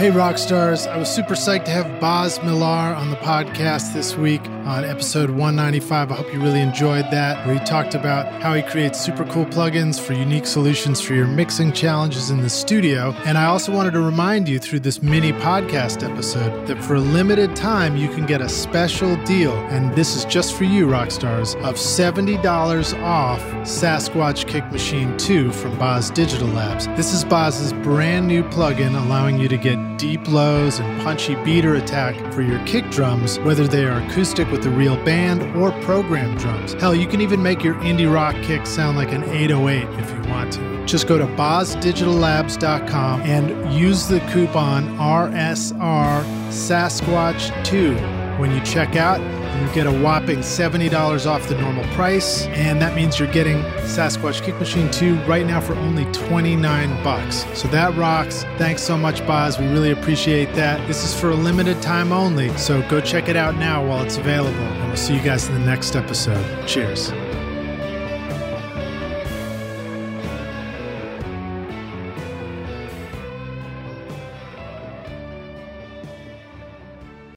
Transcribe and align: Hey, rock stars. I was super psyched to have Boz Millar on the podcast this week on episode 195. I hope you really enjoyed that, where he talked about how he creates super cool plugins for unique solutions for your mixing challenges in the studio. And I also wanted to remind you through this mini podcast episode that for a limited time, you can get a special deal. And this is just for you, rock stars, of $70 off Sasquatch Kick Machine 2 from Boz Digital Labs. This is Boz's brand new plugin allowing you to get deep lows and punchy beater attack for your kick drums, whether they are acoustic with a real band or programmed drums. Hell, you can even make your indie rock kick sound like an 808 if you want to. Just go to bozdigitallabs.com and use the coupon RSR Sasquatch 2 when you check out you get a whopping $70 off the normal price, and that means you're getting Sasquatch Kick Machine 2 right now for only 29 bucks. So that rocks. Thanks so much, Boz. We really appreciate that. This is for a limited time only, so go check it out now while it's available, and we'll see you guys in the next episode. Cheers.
Hey, 0.00 0.10
rock 0.10 0.38
stars. 0.38 0.86
I 0.86 0.96
was 0.96 1.14
super 1.14 1.34
psyched 1.34 1.66
to 1.66 1.72
have 1.72 2.00
Boz 2.00 2.42
Millar 2.42 2.64
on 2.94 3.10
the 3.10 3.16
podcast 3.16 3.92
this 3.92 4.16
week 4.16 4.40
on 4.64 4.82
episode 4.82 5.28
195. 5.28 6.10
I 6.10 6.14
hope 6.14 6.32
you 6.32 6.40
really 6.40 6.62
enjoyed 6.62 7.04
that, 7.10 7.46
where 7.46 7.58
he 7.58 7.64
talked 7.66 7.94
about 7.94 8.40
how 8.40 8.54
he 8.54 8.62
creates 8.62 8.98
super 8.98 9.26
cool 9.26 9.44
plugins 9.44 10.00
for 10.00 10.14
unique 10.14 10.46
solutions 10.46 11.02
for 11.02 11.12
your 11.12 11.26
mixing 11.26 11.70
challenges 11.70 12.30
in 12.30 12.40
the 12.40 12.48
studio. 12.48 13.12
And 13.26 13.36
I 13.36 13.44
also 13.44 13.72
wanted 13.72 13.90
to 13.90 14.00
remind 14.00 14.48
you 14.48 14.58
through 14.58 14.80
this 14.80 15.02
mini 15.02 15.32
podcast 15.32 16.02
episode 16.02 16.66
that 16.66 16.82
for 16.82 16.94
a 16.94 17.00
limited 17.00 17.54
time, 17.54 17.94
you 17.94 18.08
can 18.08 18.24
get 18.24 18.40
a 18.40 18.48
special 18.48 19.22
deal. 19.24 19.52
And 19.68 19.94
this 19.94 20.16
is 20.16 20.24
just 20.24 20.56
for 20.56 20.64
you, 20.64 20.88
rock 20.88 21.10
stars, 21.10 21.56
of 21.56 21.74
$70 21.74 22.42
off 23.02 23.42
Sasquatch 23.66 24.46
Kick 24.46 24.64
Machine 24.72 25.14
2 25.18 25.52
from 25.52 25.78
Boz 25.78 26.10
Digital 26.10 26.48
Labs. 26.48 26.86
This 26.96 27.12
is 27.12 27.22
Boz's 27.22 27.74
brand 27.74 28.26
new 28.26 28.42
plugin 28.44 28.98
allowing 28.98 29.38
you 29.38 29.48
to 29.48 29.58
get 29.58 29.89
deep 29.96 30.26
lows 30.28 30.78
and 30.78 31.02
punchy 31.02 31.34
beater 31.44 31.74
attack 31.74 32.14
for 32.32 32.42
your 32.42 32.58
kick 32.66 32.88
drums, 32.90 33.38
whether 33.40 33.66
they 33.66 33.84
are 33.84 34.00
acoustic 34.02 34.50
with 34.50 34.64
a 34.66 34.70
real 34.70 34.96
band 35.04 35.42
or 35.56 35.72
programmed 35.82 36.38
drums. 36.38 36.74
Hell, 36.74 36.94
you 36.94 37.06
can 37.06 37.20
even 37.20 37.42
make 37.42 37.62
your 37.62 37.74
indie 37.76 38.12
rock 38.12 38.34
kick 38.42 38.66
sound 38.66 38.96
like 38.96 39.12
an 39.12 39.24
808 39.24 39.88
if 39.98 40.10
you 40.12 40.30
want 40.30 40.52
to. 40.54 40.86
Just 40.86 41.06
go 41.06 41.18
to 41.18 41.26
bozdigitallabs.com 41.26 43.22
and 43.22 43.72
use 43.72 44.08
the 44.08 44.20
coupon 44.32 44.88
RSR 44.98 46.24
Sasquatch 46.48 47.64
2 47.64 47.94
when 48.40 48.50
you 48.50 48.60
check 48.62 48.96
out 48.96 49.20
you 49.60 49.68
get 49.74 49.86
a 49.86 49.92
whopping 49.92 50.38
$70 50.40 51.26
off 51.26 51.48
the 51.48 51.56
normal 51.56 51.84
price, 51.94 52.46
and 52.46 52.80
that 52.80 52.94
means 52.94 53.18
you're 53.18 53.30
getting 53.30 53.62
Sasquatch 53.84 54.42
Kick 54.42 54.58
Machine 54.58 54.90
2 54.90 55.16
right 55.24 55.46
now 55.46 55.60
for 55.60 55.74
only 55.74 56.04
29 56.12 57.04
bucks. 57.04 57.46
So 57.54 57.68
that 57.68 57.94
rocks. 57.96 58.44
Thanks 58.56 58.82
so 58.82 58.96
much, 58.96 59.26
Boz. 59.26 59.58
We 59.58 59.66
really 59.66 59.92
appreciate 59.92 60.54
that. 60.54 60.86
This 60.86 61.04
is 61.04 61.18
for 61.18 61.30
a 61.30 61.36
limited 61.36 61.80
time 61.82 62.12
only, 62.12 62.56
so 62.56 62.82
go 62.88 63.00
check 63.00 63.28
it 63.28 63.36
out 63.36 63.56
now 63.56 63.86
while 63.86 64.02
it's 64.02 64.16
available, 64.16 64.58
and 64.58 64.88
we'll 64.88 64.96
see 64.96 65.14
you 65.14 65.22
guys 65.22 65.46
in 65.48 65.54
the 65.54 65.60
next 65.60 65.96
episode. 65.96 66.66
Cheers. 66.66 67.12